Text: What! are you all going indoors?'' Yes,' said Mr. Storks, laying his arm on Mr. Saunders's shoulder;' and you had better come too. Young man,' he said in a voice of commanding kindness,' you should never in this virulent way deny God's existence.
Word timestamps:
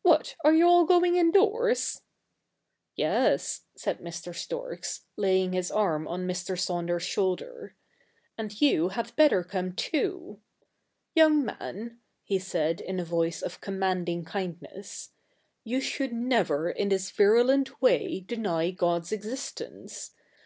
What! 0.00 0.36
are 0.42 0.54
you 0.54 0.66
all 0.66 0.86
going 0.86 1.16
indoors?'' 1.16 2.00
Yes,' 2.96 3.66
said 3.76 3.98
Mr. 3.98 4.34
Storks, 4.34 5.02
laying 5.18 5.52
his 5.52 5.70
arm 5.70 6.08
on 6.08 6.26
Mr. 6.26 6.58
Saunders's 6.58 7.06
shoulder;' 7.06 7.76
and 8.38 8.58
you 8.58 8.88
had 8.88 9.14
better 9.16 9.44
come 9.44 9.74
too. 9.74 10.40
Young 11.14 11.44
man,' 11.44 11.98
he 12.24 12.38
said 12.38 12.80
in 12.80 12.98
a 12.98 13.04
voice 13.04 13.42
of 13.42 13.60
commanding 13.60 14.24
kindness,' 14.24 15.10
you 15.62 15.82
should 15.82 16.14
never 16.14 16.70
in 16.70 16.88
this 16.88 17.10
virulent 17.10 17.82
way 17.82 18.20
deny 18.20 18.70
God's 18.70 19.12
existence. 19.12 20.12